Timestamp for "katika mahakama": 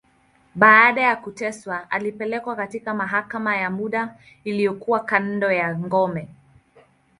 2.55-3.57